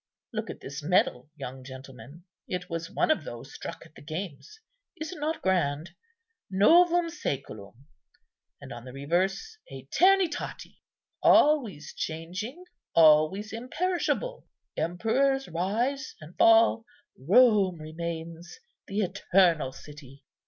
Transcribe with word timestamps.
Look 0.33 0.49
at 0.49 0.61
this 0.61 0.81
medal, 0.81 1.29
young 1.35 1.63
gentleman; 1.63 2.23
it 2.47 2.71
was 2.71 2.89
one 2.89 3.11
of 3.11 3.23
those 3.23 3.53
struck 3.53 3.85
at 3.85 3.93
the 3.93 4.01
games. 4.01 4.59
Is 4.97 5.11
it 5.11 5.19
not 5.19 5.43
grand? 5.43 5.91
'Novum 6.49 7.05
sæculum,' 7.09 7.83
and 8.59 8.73
on 8.73 8.85
the 8.85 8.93
reverse, 8.93 9.59
'Æternitati.' 9.71 10.79
Always 11.21 11.93
changing, 11.93 12.63
always 12.95 13.53
imperishable. 13.53 14.47
Emperors 14.75 15.47
rise 15.47 16.15
and 16.19 16.35
fall; 16.35 16.83
Rome 17.15 17.77
remains. 17.77 18.57
The 18.87 19.01
eternal 19.01 19.71
city! 19.71 20.25